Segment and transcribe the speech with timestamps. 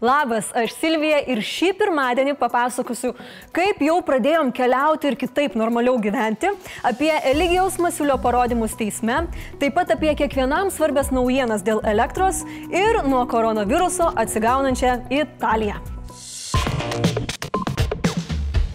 [0.00, 3.10] Labas, aš Silvija ir šį pirmadienį papasakosiu,
[3.52, 6.48] kaip jau pradėjom keliauti ir kitaip normaliau gyventi,
[6.88, 9.26] apie Eligijaus Masiulio parodymus teisme,
[9.60, 12.40] taip pat apie kiekvienam svarbės naujienas dėl elektros
[12.72, 15.76] ir nuo koronaviruso atsigaunančią Italiją.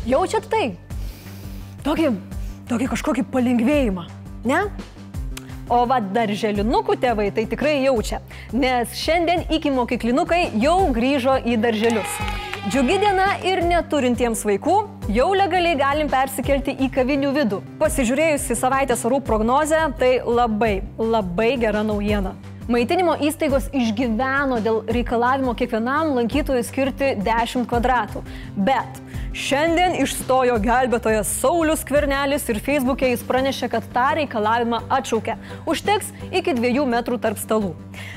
[0.05, 0.75] Jaučiat tai?
[1.81, 2.11] Tokį,
[2.69, 4.05] tokį kažkokį palengvėjimą,
[4.45, 4.67] ne?
[5.65, 8.19] O va darželinukų tėvai tai tikrai jaučia,
[8.53, 12.19] nes šiandien iki mokyklinukai jau grįžo į darželius.
[12.69, 14.75] Džiugi diena ir neturintiems vaikų
[15.13, 17.59] jau legaliai galim persikelti į kavinių vidų.
[17.81, 22.35] Pasižiūrėjus į savaitės orų prognozę, tai labai, labai gera naujiena.
[22.65, 28.23] Maitinimo įstaigos išgyveno dėl reikalavimo kiekvienam lankytojui skirti 10 kvadratų.
[28.57, 29.01] Bet
[29.35, 35.33] Šiandien išstojo gelbėtojas Saulis Kvernelis ir Facebook'e jis pranešė, kad tą reikalavimą atšaukė.
[35.67, 37.73] Užteks iki dviejų metrų tarp stalų.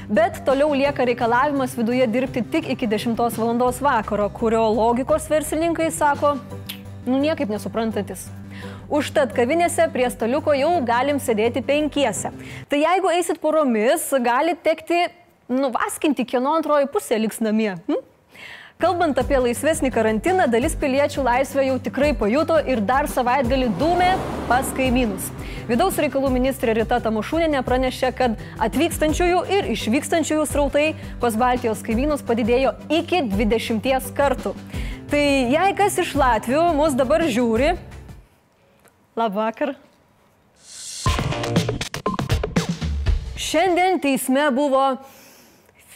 [0.06, 3.64] Bet toliau lieka reikalavimas viduje dirbti tik iki 10 val.
[3.80, 6.36] vakaro, kurio logikos verslininkai sako,
[7.04, 8.28] nu niekaip nesuprantantis.
[8.86, 12.30] Užtat kavinėse prie staliuko jau galim sėdėti penkiese.
[12.70, 15.08] Tai jeigu eisit poromis, gali tekti
[15.50, 17.74] nuvaskinti, kieno antroji pusė liks namie.
[17.90, 18.06] Hm?
[18.78, 24.12] Kalbant apie laisvesnį karantiną, dalis piliečių laisvę jau tikrai pajuto ir dar savaitgalį dūmė
[24.46, 25.32] pas kaimynus.
[25.66, 30.86] Vidaus reikalų ministrė Rita Tamušūnė pranešė, kad atvykstančiųjų ir išvykstančiųjų srautai
[31.18, 34.54] pas Baltijos kaimynus padidėjo iki 20 kartų.
[35.10, 37.74] Tai jei kas iš Latvių mus dabar žiūri,
[39.18, 39.74] labvakar.
[43.34, 44.92] Šiandien teisme buvo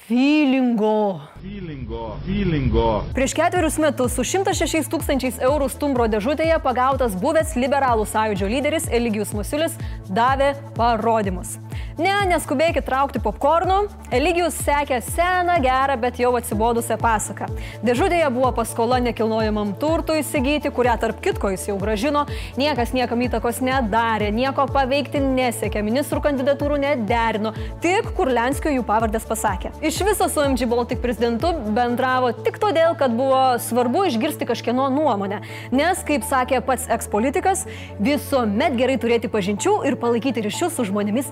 [0.08, 2.16] feelingo Feelingo.
[2.26, 3.02] Feelingo.
[3.14, 9.32] Prieš ketverius metus su 106 tūkstančiais eurų stumbro dėžutėje pagautas buvęs liberalų sąjūdžio lyderis Eligijus
[9.34, 9.74] Masiulis
[10.06, 11.56] davė parodymus.
[12.00, 13.82] Ne, neskubėkit traukti popkornų,
[14.16, 17.50] Eligijus sekė seną, gerą, bet jau atsibodusią pasaką.
[17.84, 22.22] Dėžutėje buvo paskola nekilnojamam turtui įsigyti, kurią tarp kitko jis jau gražino,
[22.56, 27.52] niekas niekam įtakos nedarė, nieko paveikti nesiekė, ministrų kandidatūrų nederino,
[27.84, 29.74] tik Kurlenskio jų pavardės pasakė.
[29.84, 35.42] Iš viso su MG Baltic prezidentu bendravo tik todėl, kad buvo svarbu išgirsti kažkieno nuomonę,
[35.76, 37.66] nes, kaip sakė pats ekspolitikas,
[38.00, 41.28] visuomet gerai turėti pažinčių ir palaikyti ryšius su žmonėmis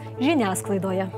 [0.50, 1.09] žiniasklaidoje.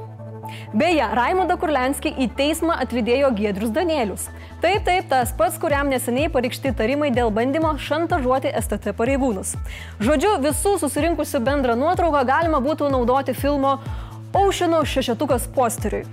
[0.75, 4.27] Beje, Raimondą Kurlenskį į teismą atvydėjo Giedrius Danielius.
[4.61, 9.55] Taip, taip, tas pats, kuriam neseniai pareikšti tarimai dėl bandymo šantažuoti STT pareigūnus.
[10.03, 13.79] Žodžiu, visų susirinkusių bendrą nuotrauką galima būtų naudoti filmo
[14.35, 16.05] Aušino šešetukas posteriui.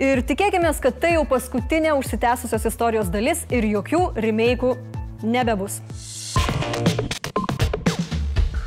[0.00, 4.76] Ir tikėkime, kad tai jau paskutinė užsitęsusios istorijos dalis ir jokių remake'ų
[5.22, 5.82] nebebus.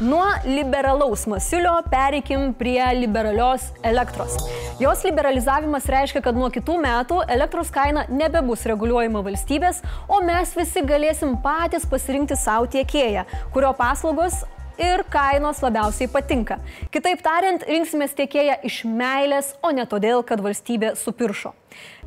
[0.06, 4.36] Nuo liberalaus masiulio pereikim prie liberalios elektros.
[4.80, 10.84] Jos liberalizavimas reiškia, kad nuo kitų metų elektros kaina nebebus reguliuojama valstybės, o mes visi
[10.86, 14.44] galėsim patys pasirinkti savo tiekėją, kurio paslaugos
[14.78, 16.60] ir kainos labiausiai patinka.
[16.94, 21.56] Kitaip tariant, rinksimės tiekėją iš meilės, o ne todėl, kad valstybė supiršo.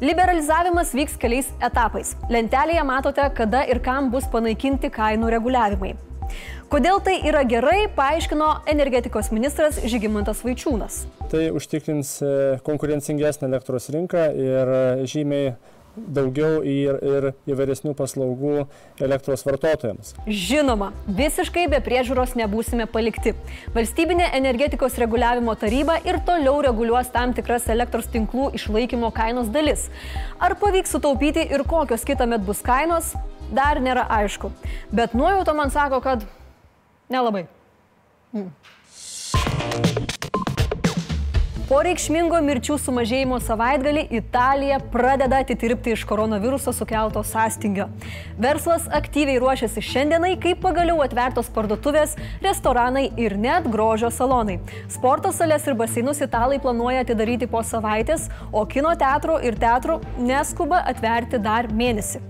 [0.04, 2.14] Liberalizavimas vyks keliais etapais.
[2.30, 5.96] Lentelėje matote, kada ir kam bus panaikinti kainų reguliavimai.
[6.68, 11.00] Kodėl tai yra gerai, paaiškino energetikos ministras Žygimantas Vaičiūnas.
[11.32, 12.32] Tai užtikrins e,
[12.66, 15.54] konkurencingesnę elektros rinką ir e, žymiai
[15.96, 18.66] daugiau ir, ir įvairesnių paslaugų
[19.02, 20.14] elektros vartotojams.
[20.28, 23.34] Žinoma, visiškai be priežiūros nebūsime palikti.
[23.76, 29.88] Valstybinė energetikos reguliavimo taryba ir toliau reguliuos tam tikras elektros tinklų išlaikymo kainos dalis.
[30.38, 33.14] Ar pavyks sutaupyti ir kokios kitą met bus kainos,
[33.54, 34.52] dar nėra aišku.
[34.92, 36.26] Bet nuojauta man sako, kad
[37.08, 37.46] nelabai.
[38.32, 38.52] Hmm.
[41.68, 47.90] Po reikšmingo mirčių sumažėjimo savaitgalį Italija pradeda atitirpti iš koronaviruso sukelto sąstingio.
[48.40, 54.56] Verslas aktyviai ruošiasi šiandienai, kai pagaliau atvertos parduotuvės, restoranai ir net grožio salonai.
[54.88, 60.80] Sporto salės ir baseinus italai planuoja atidaryti po savaitės, o kino teatro ir teatrų neskuba
[60.88, 62.24] atverti dar mėnesį.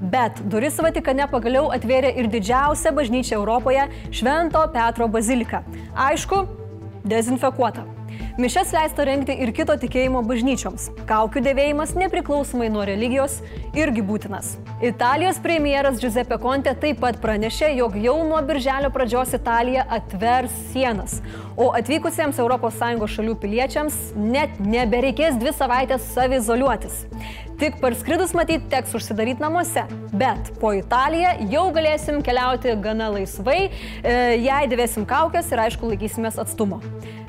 [0.00, 5.64] Bet duris Vatikane pagaliau atvėrė ir didžiausia bažnyčia Europoje- Švento Petro bazilika.
[5.94, 6.46] Aišku,
[7.04, 7.97] dezinfekuota.
[8.38, 10.88] Mišes leista rengti ir kito tikėjimo bažnyčioms.
[11.08, 13.40] Kaukių dėvėjimas nepriklausomai nuo religijos
[13.74, 14.52] irgi būtinas.
[14.84, 21.18] Italijos premjeras Giuseppe Conte taip pat pranešė, jog jau nuo birželio pradžios Italija atvers sienas,
[21.58, 27.04] o atvykusiems ES šalių piliečiams net nebereikės dvi savaitės savizoliuotis.
[27.58, 29.82] Tik parskridus matyt teks užsidaryti namuose,
[30.14, 36.38] bet po Italiją jau galėsim keliauti gana laisvai, e, jei dėvėsim kaukės ir aišku laikysimės
[36.38, 36.78] atstumo.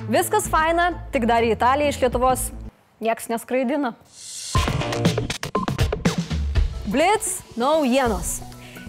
[0.09, 2.47] Viskas faina, tik dar į Italiją iš Lietuvos
[2.97, 3.91] nieks neskraidina.
[6.89, 8.39] Blitz naujienos.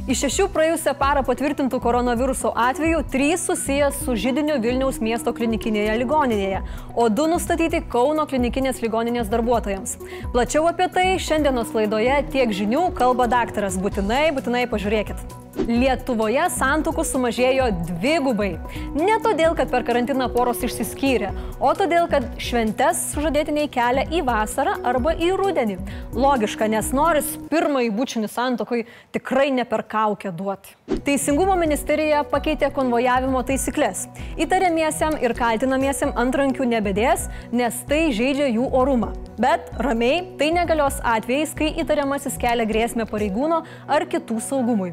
[0.08, 6.62] Iš šešių praėjusią parą patvirtintų koronaviruso atvejų trys susijęs su žydiniu Vilniaus miesto klinikinėje ligoninėje,
[6.96, 9.98] o du nustatyti Kauno klinikinės ligoninės darbuotojams.
[10.32, 13.76] Plačiau apie tai šiandienos laidoje tiek žinių kalba daktaras.
[13.76, 15.20] Būtinai, būtinai pažiūrėkit.
[15.58, 18.52] Lietuvoje santokų sumažėjo dvigubai.
[18.94, 24.76] Ne todėl, kad per karantiną poros išsiskyrė, o todėl, kad šventes sužadėtiniai kelia į vasarą
[24.86, 25.76] arba į rudenį.
[26.14, 30.76] Logiška, nes noris pirmąjį bučinį santokui tikrai ne per kaukę duoti.
[31.06, 34.06] Teisingumo ministerija pakeitė konvojavimo taisyklės.
[34.38, 39.12] Įtariamiesiam ir kaltinamiesiam antrankių nebedės, nes tai žaidžia jų orumą.
[39.40, 44.92] Bet ramiai tai negalios atvejais, kai įtariamasis kelia grėsmę pareigūno ar kitų saugumui.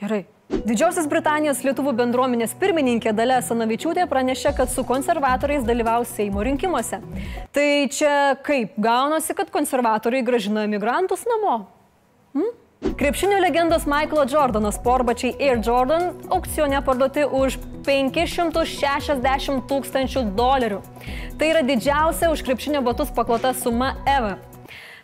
[0.00, 0.24] Gerai.
[0.50, 6.98] Didžiosios Britanijos lietuvų bendruomenės pirmininkė Dalia Sanavičiūtė pranešė, kad su konservatoriais dalyvaus Seimo rinkimuose.
[7.54, 11.60] Tai čia kaip gaunasi, kad konservatoriai gražina emigrantus namo?
[12.34, 12.50] Hm?
[12.98, 20.80] Krepšinio legendos Michaelo Jordano sporbačiai Air Jordan aukcione parduoti už 560 tūkstančių dolerių.
[21.38, 24.40] Tai yra didžiausia už krepšinio batus paklota suma ever.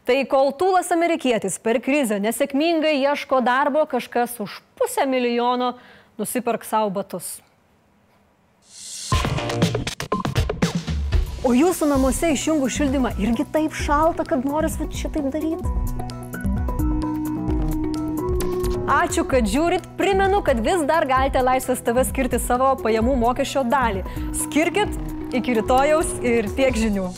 [0.07, 5.73] Tai kol tūlas amerikietis per krizę nesėkmingai ieško darbo, kažkas už pusę milijono
[6.15, 7.41] nusipirk savo batus.
[11.43, 15.75] O jūsų namuose išjungus šildymą irgi taip šalta, kad noris šitaip daryti?
[18.87, 19.91] Ačiū, kad žiūrit.
[19.99, 24.07] Primenu, kad vis dar galite Laisvės TV skirti savo pajamų mokesčio dalį.
[24.47, 24.95] Skirkit
[25.35, 27.11] iki rytojaus ir tiek žinių.